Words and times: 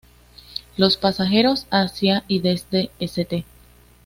Los 0.77 0.97
pasajeros 0.97 1.67
hacia 1.69 2.23
y 2.27 2.39
desde 2.39 2.89
St. 2.99 3.45